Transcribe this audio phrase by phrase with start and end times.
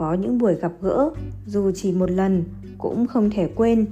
[0.00, 1.10] có những buổi gặp gỡ,
[1.46, 2.44] dù chỉ một lần,
[2.78, 3.86] cũng không thể quên.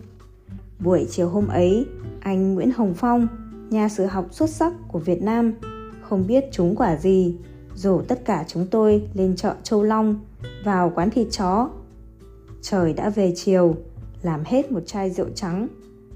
[0.81, 1.87] Buổi chiều hôm ấy,
[2.21, 3.29] anh nguyễn hồng phong,
[3.71, 5.53] nhà sử học xuất sắc của việt nam,
[6.01, 7.37] không biết chúng quả gì,
[7.75, 10.21] rủ tất cả chúng tôi lên chợ châu long,
[10.65, 11.71] vào quán thịt chó.
[12.63, 13.77] Trời đã về chiều,
[14.23, 15.69] làm hết một chai rượu trắng,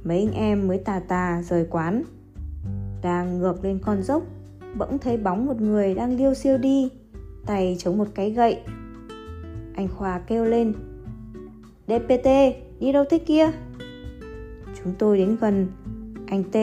[0.05, 2.03] mấy anh em mới tà tà rời quán.
[3.03, 4.23] Đang ngược lên con dốc,
[4.79, 6.89] bỗng thấy bóng một người đang liêu siêu đi,
[7.47, 8.59] tay chống một cái gậy
[9.75, 10.73] anh khoa kêu lên.
[11.87, 12.29] Dpt
[12.81, 13.51] đi đâu thế kia?
[14.83, 15.67] Chúng tôi đến gần.
[16.27, 16.57] Anh t,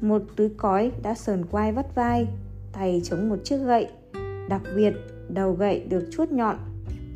[0.00, 2.28] một túi cói đã sờn quai vắt vai,
[2.72, 3.88] tay chống một chiếc gậy,
[4.48, 4.92] đặc biệt
[5.28, 6.56] đầu gậy được chuốt nhọn.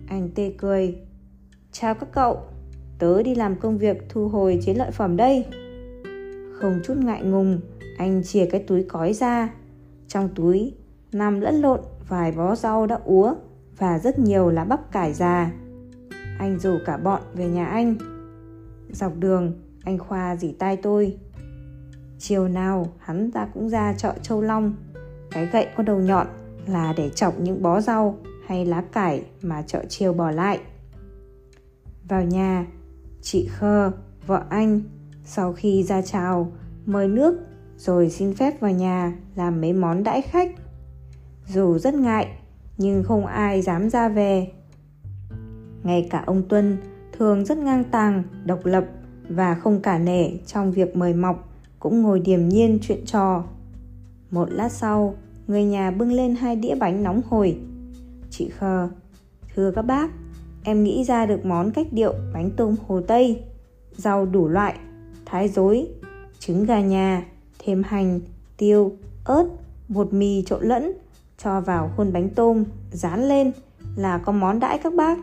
[0.08, 0.98] Anh t cười.
[1.72, 2.38] Chào các cậu,
[2.98, 5.44] tớ đi làm công việc thu hồi chế lợi phẩm đây.
[6.52, 7.60] Không chút ngại ngùng,
[7.98, 9.54] anh chìa cái túi cói ra.
[10.08, 10.74] Trong túi
[11.12, 13.34] nằm lẫn lộn vài bó rau đã úa
[13.80, 15.52] và rất nhiều lá bắp cải già.
[16.38, 17.96] Anh rủ cả bọn về nhà anh.
[18.92, 19.52] Dọc đường,
[19.84, 21.18] anh khoa dỉ tai tôi.
[22.18, 24.74] Chiều nào, hắn ta cũng ra chợ châu long.
[25.30, 26.26] Cái gậy có đầu nhọn
[26.66, 30.60] là để chọc những bó rau hay lá cải mà chợ chiều bỏ lại.
[32.08, 32.66] Vào nhà,
[33.22, 33.92] chị khơ,
[34.26, 34.80] vợ anh,
[35.24, 36.52] sau khi ra chào,
[36.86, 37.38] mời nước,
[37.76, 40.50] rồi xin phép vào nhà làm mấy món đãi khách.
[41.46, 42.39] Dù rất ngại
[42.80, 44.48] nhưng không ai dám ra về.
[45.82, 46.76] Ngay cả ông tuân
[47.18, 48.84] thường rất ngang tàng, độc lập
[49.28, 53.44] và không cả nể trong việc mời mọc cũng ngồi điềm nhiên chuyện trò.
[54.30, 55.14] Một lát sau,
[55.46, 57.58] người nhà bưng lên hai đĩa bánh nóng hổi.
[58.30, 58.88] Chị khờ,
[59.54, 60.10] thưa các bác,
[60.64, 63.42] em nghĩ ra được món cách điệu bánh tôm hồ tây,
[63.96, 64.74] rau đủ loại,
[65.26, 65.88] thái dối
[66.38, 67.24] trứng gà nhà,
[67.58, 68.20] thêm hành,
[68.56, 68.92] tiêu,
[69.24, 69.48] ớt,
[69.88, 70.92] bột mì trộn lẫn
[71.42, 73.52] cho vào khuôn bánh tôm, dán lên
[73.96, 75.18] là có món đãi các bác.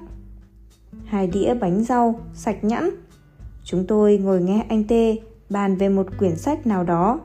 [1.06, 2.90] Hai đĩa bánh rau sạch nhẵn.
[3.64, 5.16] Chúng tôi ngồi nghe anh tê
[5.50, 7.20] bàn về một quyển sách nào đó.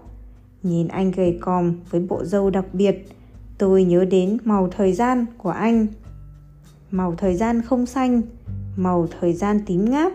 [0.62, 3.08] Nhìn anh gầy còm với bộ râu đặc biệt,
[3.58, 5.86] tôi nhớ đến màu thời gian của anh.
[6.91, 8.22] Màu thời gian không xanh,
[8.76, 10.12] màu thời gian tím ngát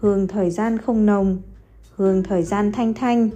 [0.00, 1.38] hương thời gian không nồng,
[1.96, 3.30] hương thời gian thanh thanh.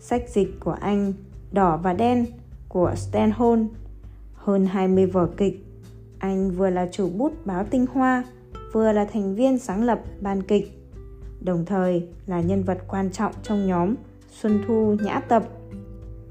[0.00, 1.12] Sách dịch của anh
[1.52, 2.26] đỏ và đen
[2.70, 3.58] của Stanhol
[4.34, 5.66] hơn 20 vở kịch
[6.18, 8.24] anh vừa là chủ bút báo tinh hoa
[8.72, 10.80] vừa là thành viên sáng lập ban kịch
[11.40, 13.94] đồng thời là nhân vật quan trọng trong nhóm
[14.30, 15.42] Xuân Thu Nhã Tập.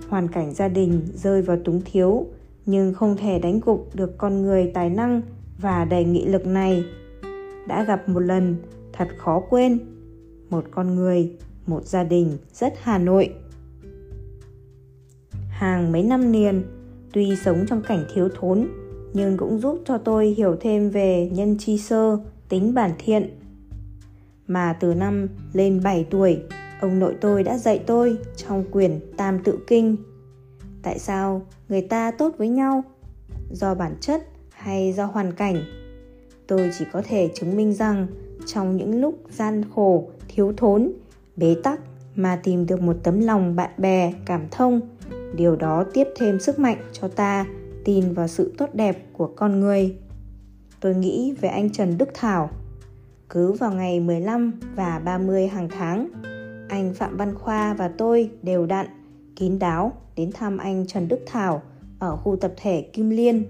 [0.10, 2.26] Hoàn cảnh gia đình rơi vào túng thiếu
[2.66, 5.22] nhưng không thể đánh gục được con người tài năng
[5.58, 6.84] và đầy nghị lực này.
[7.68, 8.56] Đã gặp một lần,
[8.94, 9.80] thật khó quên.
[10.50, 11.32] Một con người,
[11.68, 13.34] một gia đình rất Hà Nội.
[15.60, 16.64] Hàng mấy năm liền,
[17.14, 18.68] tuy sống trong cảnh thiếu thốn
[19.14, 22.18] nhưng cũng giúp cho tôi hiểu thêm về nhân chi sơ,
[22.50, 23.40] tính bản thiện
[24.48, 26.42] mà từ năm lên 7 tuổi,
[26.82, 29.96] ông nội tôi đã dạy tôi trong quyển Tam Tự Kinh.
[30.82, 32.84] Tại sao người ta tốt với nhau?
[33.52, 35.64] Do bản chất hay do hoàn cảnh?
[36.48, 38.08] Tôi chỉ có thể chứng minh rằng
[38.46, 40.92] trong những lúc gian khổ, thiếu thốn,
[41.36, 41.80] bế tắc
[42.16, 44.82] mà tìm được một tấm lòng bạn bè, cảm thông,
[45.36, 47.46] điều đó tiếp thêm sức mạnh cho ta
[47.86, 49.96] tin vào sự tốt đẹp của con người.
[50.80, 52.50] Tôi nghĩ về anh Trần Đức Thảo,
[53.30, 56.10] cứ vào ngày 15 và 30 hàng tháng,
[56.70, 58.86] anh Phạm Văn Khoa và tôi đều đặn,
[59.36, 61.62] kín đáo đến thăm anh Trần Đức Thảo
[62.00, 63.44] ở khu tập thể Kim Liên.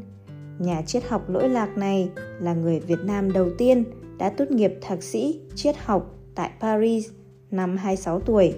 [0.60, 3.84] Nhà triết học lỗi lạc này là người Việt Nam đầu tiên
[4.18, 7.10] đã tốt nghiệp thạc sĩ triết học tại Paris
[7.52, 8.54] năm 26 tuổi.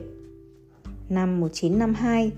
[1.10, 2.32] Năm 1952,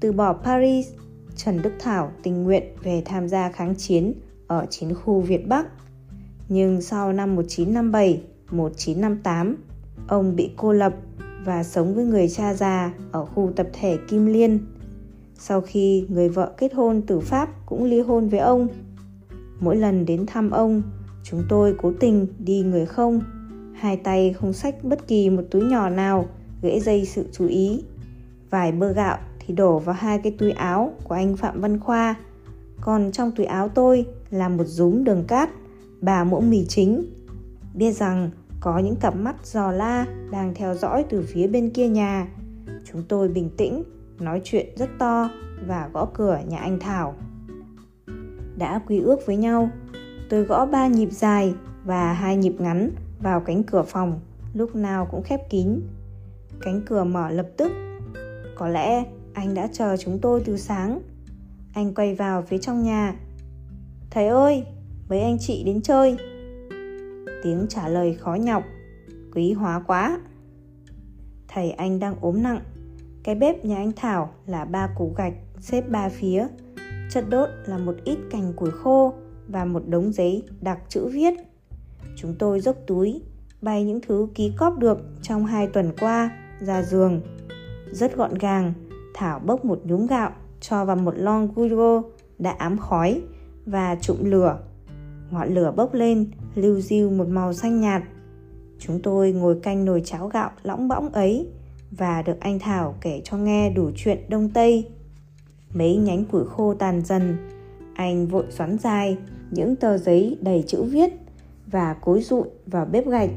[0.00, 0.88] từ bỏ Paris,
[1.36, 4.14] Trần Đức Thảo tình nguyện về tham gia kháng chiến
[4.46, 5.66] ở chiến khu Việt Bắc
[6.48, 9.56] nhưng sau năm 1957, 1958,
[10.08, 10.94] ông bị cô lập
[11.44, 14.58] và sống với người cha già ở khu tập thể Kim Liên.
[15.38, 18.68] Sau khi người vợ kết hôn từ Pháp cũng ly hôn với ông.
[19.60, 20.82] Mỗi lần đến thăm ông,
[21.22, 23.20] chúng tôi cố tình đi người không,
[23.74, 26.26] hai tay không xách bất kỳ một túi nhỏ nào
[26.62, 27.84] gãy dây sự chú ý.
[28.50, 32.14] Vài bơ gạo thì đổ vào hai cái túi áo của anh Phạm Văn Khoa,
[32.80, 35.50] còn trong túi áo tôi là một rúm đường cát
[36.00, 37.04] bà muỗng mì chính.
[37.74, 41.88] Biết rằng có những cặp mắt giò la đang theo dõi từ phía bên kia
[41.88, 42.28] nhà.
[42.92, 43.82] Chúng tôi bình tĩnh
[44.18, 45.30] nói chuyện rất to
[45.66, 47.14] và gõ cửa nhà anh thảo.
[48.58, 49.70] Đã quy ước với nhau
[50.30, 51.54] tôi gõ ba nhịp dài
[51.84, 52.90] và hai nhịp ngắn
[53.22, 54.20] vào cánh cửa phòng
[54.54, 55.80] lúc nào cũng khép kín.
[56.60, 57.72] Cánh cửa mở lập tức.
[58.54, 59.04] Có lẽ
[59.36, 61.00] anh đã chờ chúng tôi từ sáng
[61.74, 63.14] anh quay vào phía trong nhà
[64.10, 64.64] thầy ơi
[65.08, 66.16] mấy anh chị đến chơi
[67.42, 68.64] tiếng trả lời khó nhọc.
[69.34, 70.20] Quý hóa quá.
[71.48, 72.60] Thầy anh đang ốm nặng.
[73.22, 76.46] Cái bếp nhà anh Thảo là ba củ gạch xếp ba phía.
[77.10, 79.14] Chất đốt là một ít cành củi khô
[79.48, 81.34] và một đống giấy đặc chữ viết.
[82.16, 83.22] Chúng tôi dốc túi,
[83.62, 86.30] bay những thứ ký cóp được trong hai tuần qua
[86.60, 87.20] ra giường.
[87.92, 88.72] Rất gọn gàng,
[89.18, 90.30] Thảo bốc một nhúm gạo
[90.60, 92.02] cho vào một lon gugo
[92.38, 93.22] đã ám khói
[93.66, 94.58] và trụm lửa.
[95.30, 98.02] Ngọn lửa bốc lên, lưu diêu một màu xanh nhạt.
[98.78, 101.48] Chúng tôi ngồi canh nồi cháo gạo lõng bõng ấy
[101.90, 104.88] và được anh Thảo kể cho nghe đủ chuyện Đông Tây.
[105.74, 107.36] Mấy nhánh củi khô tàn dần,
[107.94, 109.18] anh vội xoắn dài
[109.50, 111.12] những tờ giấy đầy chữ viết
[111.66, 113.30] và cối rụi vào bếp gạch.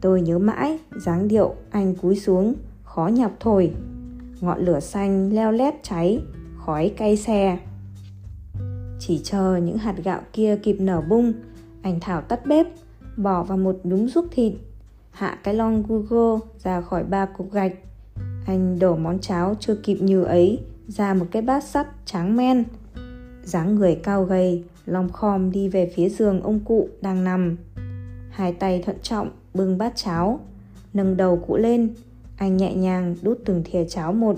[0.00, 3.72] Tôi nhớ mãi dáng điệu anh cúi xuống, khó nhọc thổi.
[4.42, 6.22] Ngọn lửa xanh leo lét cháy,
[6.56, 7.58] khói cay xe.
[8.98, 11.32] Chỉ chờ những hạt gạo kia kịp nở bung,
[11.82, 12.66] anh Thảo tắt bếp,
[13.16, 14.52] bỏ vào một nhúm ruốc thịt,
[15.10, 17.72] hạ cái lon Google ra khỏi ba cục gạch.
[18.46, 22.64] Anh đổ món cháo chưa kịp như ấy ra một cái bát sắt trắng men.
[23.42, 27.56] dáng người cao gầy, lòng khom đi về phía giường ông cụ đang nằm.
[28.30, 30.40] Hai tay thận trọng bưng bát cháo,
[30.94, 31.94] nâng đầu cụ lên,
[32.42, 34.36] anh nhẹ nhàng đút từng thìa cháo một.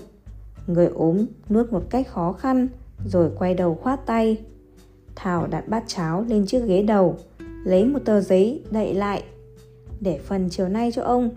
[0.66, 2.68] Người ốm nuốt một cách khó khăn,
[3.06, 4.36] rồi quay đầu khoát tay.
[5.14, 7.16] Thảo đặt bát cháo lên chiếc ghế đầu,
[7.64, 9.22] lấy một tờ giấy đậy lại,
[10.00, 11.30] để phần chiều nay cho ông.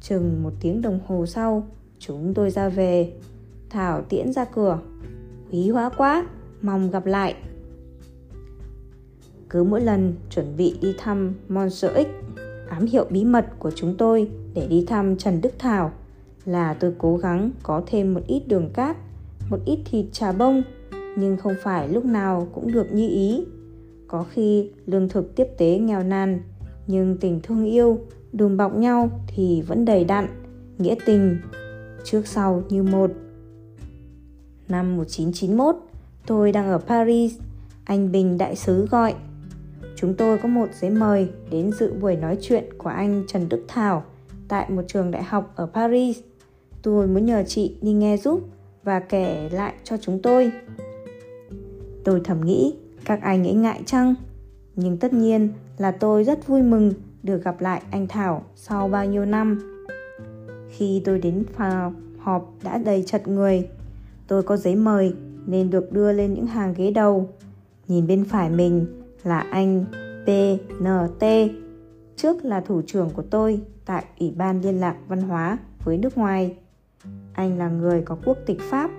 [0.00, 1.66] Chừng một tiếng đồng hồ sau,
[1.98, 3.12] chúng tôi ra về.
[3.70, 4.78] Thảo tiễn ra cửa.
[5.50, 6.26] Quý hóa quá,
[6.62, 7.34] mong gặp lại.
[9.50, 12.27] Cứ mỗi lần chuẩn bị đi thăm Monster X,
[12.70, 15.92] ám hiệu bí mật của chúng tôi để đi thăm Trần Đức Thảo
[16.44, 18.96] là tôi cố gắng có thêm một ít đường cát,
[19.50, 20.62] một ít thịt trà bông,
[21.16, 23.44] nhưng không phải lúc nào cũng được như ý.
[24.08, 26.40] Có khi lương thực tiếp tế nghèo nàn,
[26.86, 27.98] nhưng tình thương yêu,
[28.32, 30.28] đùm bọc nhau thì vẫn đầy đặn,
[30.78, 31.38] nghĩa tình,
[32.04, 33.10] trước sau như một.
[34.68, 35.76] Năm 1991,
[36.26, 37.38] tôi đang ở Paris,
[37.84, 39.14] anh Bình đại sứ gọi.
[40.00, 43.64] Chúng tôi có một giấy mời đến dự buổi nói chuyện của anh Trần Đức
[43.68, 44.04] Thảo
[44.48, 46.18] tại một trường đại học ở Paris.
[46.82, 48.40] Tôi muốn nhờ chị đi nghe giúp
[48.84, 50.52] và kể lại cho chúng tôi.
[52.04, 52.74] Tôi thầm nghĩ
[53.04, 54.14] các anh ấy ngại chăng?
[54.76, 55.48] Nhưng tất nhiên
[55.78, 56.92] là tôi rất vui mừng
[57.22, 59.58] được gặp lại anh Thảo sau bao nhiêu năm.
[60.70, 63.68] Khi tôi đến phòng họp đã đầy chật người,
[64.26, 65.14] tôi có giấy mời
[65.46, 67.28] nên được đưa lên những hàng ghế đầu.
[67.88, 69.84] Nhìn bên phải mình là anh
[70.24, 71.24] PNT,
[72.16, 76.18] trước là thủ trưởng của tôi tại Ủy ban Liên lạc Văn hóa với nước
[76.18, 76.56] ngoài.
[77.32, 78.90] Anh là người có quốc tịch Pháp,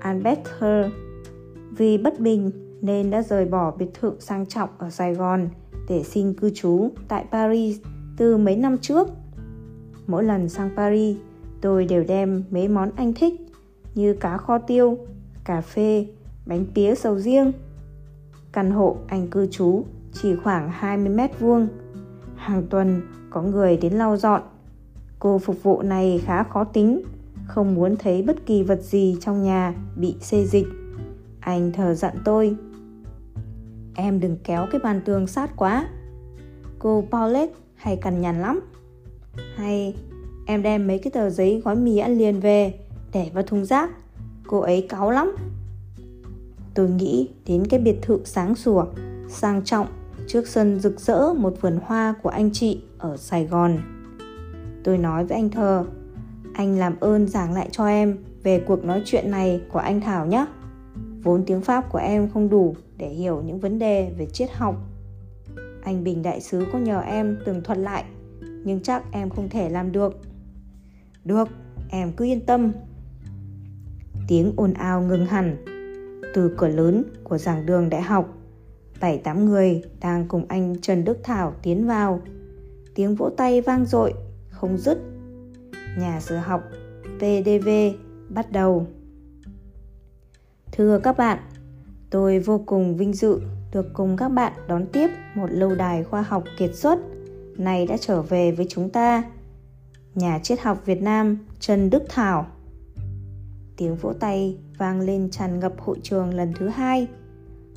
[0.00, 0.86] Albert Her.
[1.70, 2.50] Vì bất bình
[2.82, 5.48] nên đã rời bỏ biệt thự sang trọng ở Sài Gòn
[5.88, 7.78] để xin cư trú tại Paris
[8.16, 9.08] từ mấy năm trước.
[10.06, 11.16] Mỗi lần sang Paris,
[11.60, 13.34] tôi đều đem mấy món anh thích
[13.94, 14.98] như cá kho tiêu,
[15.44, 16.06] cà phê,
[16.46, 17.52] bánh pía sầu riêng.
[18.52, 21.68] Căn hộ anh cư trú chỉ khoảng 20 mét vuông.
[22.36, 24.42] Hàng tuần có người đến lau dọn.
[25.18, 27.02] Cô phục vụ này khá khó tính,
[27.46, 30.66] không muốn thấy bất kỳ vật gì trong nhà bị xê dịch.
[31.42, 32.56] Anh thờ dặn tôi
[33.94, 35.88] Em đừng kéo cái bàn tường sát quá
[36.78, 38.60] Cô Paulette hay cằn nhằn lắm
[39.56, 39.94] Hay
[40.46, 42.74] em đem mấy cái tờ giấy gói mì ăn liền về
[43.12, 43.90] Để vào thùng rác
[44.46, 45.36] Cô ấy cáu lắm
[46.74, 48.84] Tôi nghĩ đến cái biệt thự sáng sủa
[49.28, 49.86] Sang trọng
[50.26, 53.78] Trước sân rực rỡ một vườn hoa của anh chị ở Sài Gòn
[54.84, 55.84] Tôi nói với anh Thờ
[56.54, 60.26] Anh làm ơn giảng lại cho em về cuộc nói chuyện này của anh Thảo
[60.26, 60.46] nhé
[61.22, 64.76] Vốn tiếng Pháp của em không đủ để hiểu những vấn đề về triết học.
[65.82, 68.04] Anh Bình Đại Sứ có nhờ em tường thuật lại,
[68.64, 70.20] nhưng chắc em không thể làm được.
[71.24, 71.48] Được,
[71.90, 72.72] em cứ yên tâm.
[74.28, 75.71] Tiếng ồn ào ngừng hẳn.
[76.34, 78.38] Từ cửa lớn của giảng đường đại học,
[79.00, 82.20] bảy tám người đang cùng anh Trần Đức Thảo tiến vào.
[82.94, 84.14] Tiếng vỗ tay vang dội,
[84.50, 84.98] không dứt.
[85.98, 86.62] Nhà sử học
[87.18, 87.68] PDV
[88.28, 88.86] bắt đầu.
[90.72, 91.38] Thưa các bạn,
[92.10, 93.40] tôi vô cùng vinh dự
[93.72, 96.98] được cùng các bạn đón tiếp một lâu đài khoa học kiệt xuất
[97.58, 99.22] này đã trở về với chúng ta.
[100.14, 102.46] Nhà triết học Việt Nam Trần Đức Thảo.
[103.76, 107.06] Tiếng vỗ tay vang lên tràn ngập hội trường lần thứ hai.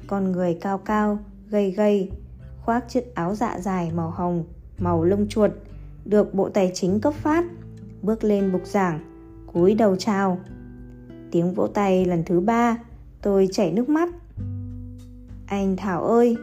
[0.07, 2.11] Con người cao cao, gầy gầy,
[2.61, 4.43] khoác chiếc áo dạ dài màu hồng,
[4.77, 5.51] màu lông chuột,
[6.05, 7.45] được Bộ Tài chính cấp phát,
[8.01, 8.99] bước lên bục giảng,
[9.53, 10.39] cúi đầu chào
[11.31, 12.77] tiếng vỗ tay lần thứ ba
[13.21, 14.09] tôi chảy nước mắt
[15.47, 16.37] anh thảo ơi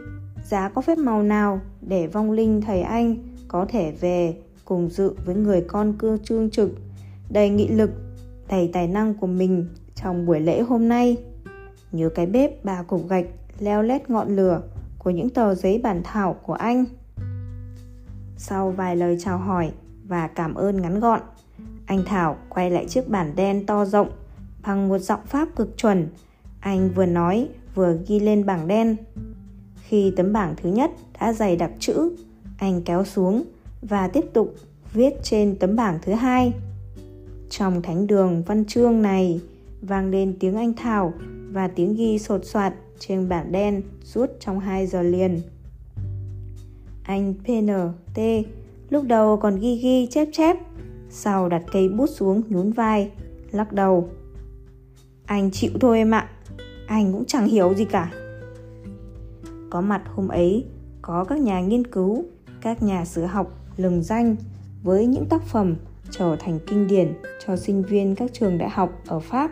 [0.45, 3.15] giá có phép màu nào để vong linh thầy anh
[3.47, 6.69] có thể về cùng dự với người con cư trương trực
[7.29, 7.89] đầy nghị lực
[8.49, 11.17] đầy tài năng của mình trong buổi lễ hôm nay.
[11.91, 13.25] Nhớ cái bếp ba cục gạch
[13.59, 14.61] leo lét ngọn lửa
[14.99, 16.85] của những tờ giấy bản thảo của anh.
[18.37, 19.71] Sau vài lời chào hỏi
[20.07, 21.21] và cảm ơn ngắn gọn,
[21.85, 24.11] anh thảo quay lại chiếc bản đen to rộng
[24.63, 26.07] bằng một giọng pháp cực chuẩn.
[26.59, 28.95] Anh vừa nói vừa ghi lên bảng đen.
[29.75, 32.15] Khi tấm bảng thứ nhất đã dày đặc chữ,
[32.57, 33.43] anh kéo xuống
[33.81, 34.55] và tiếp tục
[34.93, 36.53] viết trên tấm bảng thứ hai
[37.57, 39.41] trong thánh đường văn chương này
[39.81, 41.13] vang lên tiếng anh thảo
[41.51, 45.41] và tiếng ghi sột soạt trên bảng đen suốt trong 2 giờ liền.
[47.03, 48.19] Anh PNT
[48.89, 50.57] lúc đầu còn ghi ghi chép chép,
[51.09, 53.11] sau đặt cây bút xuống nhún vai,
[53.51, 54.09] lắc đầu.
[55.25, 56.29] Anh chịu thôi em ạ,
[56.87, 58.11] anh cũng chẳng hiểu gì cả.
[59.69, 60.65] Có mặt hôm ấy,
[61.01, 62.25] có các nhà nghiên cứu,
[62.61, 64.35] các nhà sử học lừng danh
[64.83, 65.75] với những tác phẩm
[66.17, 67.13] trở thành kinh điển
[67.45, 69.51] cho sinh viên các trường đại học ở Pháp.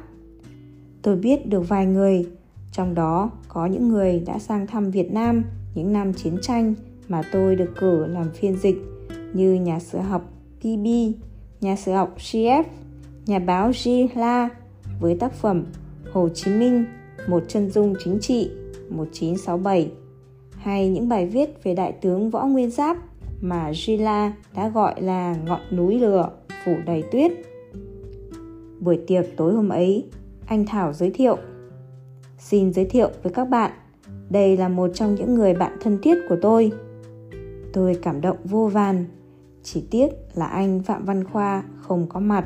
[1.02, 2.26] Tôi biết được vài người,
[2.72, 5.44] trong đó có những người đã sang thăm Việt Nam
[5.76, 6.74] những năm chiến tranh
[7.08, 8.76] mà tôi được cử làm phiên dịch
[9.34, 10.88] như nhà sử học PB,
[11.62, 12.64] nhà sử học CF,
[13.26, 13.90] nhà báo G.
[14.16, 14.50] La
[15.00, 15.66] với tác phẩm
[16.14, 16.86] Hồ Chí Minh,
[17.28, 18.52] một chân dung chính trị
[18.90, 19.92] 1967
[20.52, 22.98] hay những bài viết về đại tướng Võ Nguyên Giáp
[23.42, 26.30] mà Gila đã gọi là ngọn núi lửa
[26.66, 27.32] phủ đầy tuyết.
[28.80, 30.10] Buổi tiệc tối hôm ấy,
[30.46, 31.38] anh Thảo giới thiệu.
[32.40, 33.72] Xin giới thiệu với các bạn,
[34.30, 36.72] đây là một trong những người bạn thân thiết của tôi.
[37.74, 39.06] Tôi cảm động vô vàn,
[39.64, 42.46] chỉ tiếc là anh Phạm Văn Khoa không có mặt.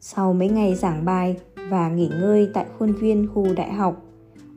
[0.00, 1.36] Sau mấy ngày giảng bài
[1.68, 4.02] và nghỉ ngơi tại khuôn viên khu đại học,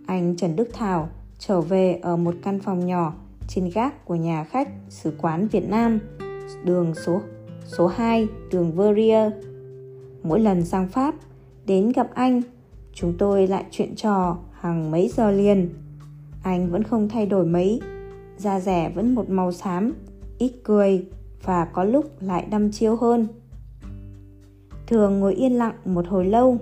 [0.06, 3.14] anh Trần Đức Thảo trở về ở một căn phòng nhỏ
[3.48, 6.00] trên gác của nhà khách sứ quán Việt Nam,
[6.64, 7.22] đường số
[7.78, 9.32] số 2, đường Verrier.
[10.24, 11.16] Mỗi lần sang Pháp,
[11.66, 12.42] đến gặp anh,
[12.94, 15.70] chúng tôi lại chuyện trò hàng mấy giờ liền.
[16.44, 17.82] Anh vẫn không thay đổi mấy,
[18.38, 19.94] da rẻ vẫn một màu xám,
[20.38, 21.06] ít cười
[21.44, 23.28] và có lúc lại đăm chiêu hơn.
[24.88, 26.58] Thường ngồi yên lặng một hồi lâu.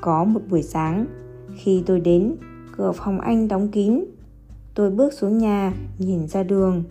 [0.00, 1.06] Có một buổi sáng,
[1.56, 2.36] khi tôi đến,
[2.76, 4.04] cửa phòng anh đóng kín.
[4.74, 6.84] Tôi bước xuống nhà, nhìn ra đường.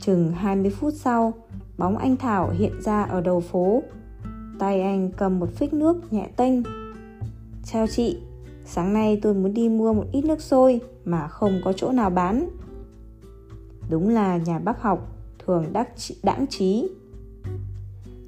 [0.00, 1.32] Chừng 20 phút sau,
[1.80, 3.82] bóng anh Thảo hiện ra ở đầu phố.
[4.58, 6.52] Tay anh cầm một phích nước nhẹ tênh.
[7.64, 8.18] Chào chị,
[8.64, 12.10] sáng nay tôi muốn đi mua một ít nước sôi mà không có chỗ nào
[12.10, 12.48] bán.
[13.90, 15.88] Đúng là nhà bác học thường đắc
[16.22, 16.88] đãng trí.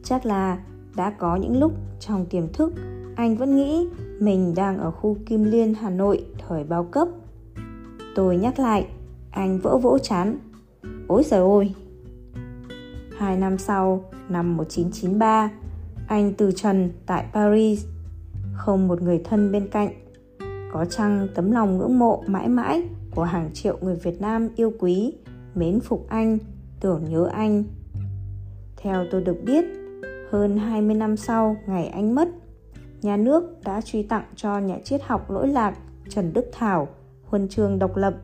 [0.05, 0.59] Chắc là
[0.97, 2.73] đã có những lúc trong tiềm thức
[3.17, 3.89] anh vẫn nghĩ
[4.21, 7.09] mình đang ở khu Kim Liên Hà Nội thời bao cấp.
[8.15, 8.87] Tôi nhắc lại,
[9.31, 10.39] anh vỡ vỗ chán.
[11.09, 11.75] Ôi trời ơi,
[13.23, 15.51] Hai năm sau, năm 1993,
[16.09, 17.87] anh từ trần tại Paris,
[18.53, 19.93] không một người thân bên cạnh.
[20.73, 22.83] Có chăng tấm lòng ngưỡng mộ mãi mãi
[23.15, 25.13] của hàng triệu người Việt Nam yêu quý,
[25.55, 26.39] mến phục anh,
[26.81, 27.65] tưởng nhớ anh.
[28.77, 29.65] Theo tôi được biết,
[30.31, 32.29] hơn 20 năm sau ngày anh mất,
[33.03, 36.89] nhà nước đã truy tặng cho nhà triết học lỗi lạc Trần Đức Thảo
[37.25, 38.15] huân chương độc lập,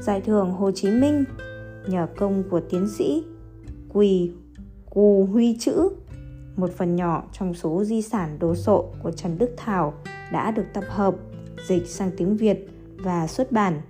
[0.00, 1.24] giải thưởng Hồ Chí Minh
[1.86, 3.24] nhờ công của tiến sĩ
[3.94, 4.32] Quỳ
[4.94, 5.88] Cù Huy Chữ,
[6.56, 9.94] một phần nhỏ trong số di sản đồ sộ của Trần Đức Thảo
[10.32, 11.14] đã được tập hợp,
[11.68, 13.80] dịch sang tiếng Việt và xuất bản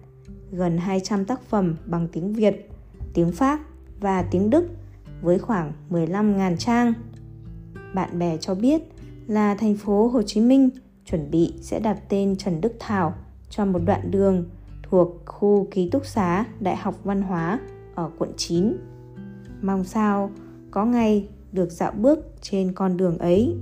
[0.53, 2.71] gần 200 tác phẩm bằng tiếng Việt,
[3.15, 3.61] tiếng Pháp
[4.01, 4.69] và tiếng Đức
[5.23, 6.93] với khoảng 15.000 trang.
[7.95, 8.83] Bạn bè cho biết
[9.27, 10.71] là thành phố Hồ Chí Minh
[11.05, 13.15] chuẩn bị sẽ đặt tên Trần Đức Thảo
[13.51, 14.45] cho một đoạn đường
[14.83, 17.61] thuộc khu ký túc xá Đại học Văn hóa
[17.95, 18.77] ở quận 9.
[19.63, 20.31] Mong sao
[20.75, 23.55] có ngày được dạo bước trên con đường ấy.